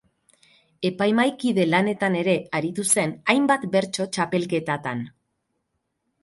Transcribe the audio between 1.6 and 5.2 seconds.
lanetan ere aritu zen hainbat bertso txapelketatan.